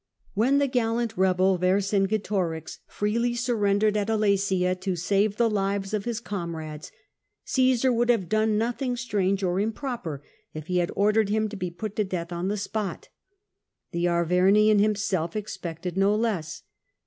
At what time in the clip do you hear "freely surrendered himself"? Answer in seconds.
2.87-4.09